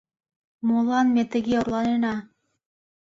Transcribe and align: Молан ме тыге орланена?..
Молан 0.67 1.07
ме 1.15 1.23
тыге 1.31 1.53
орланена?.. 1.61 2.15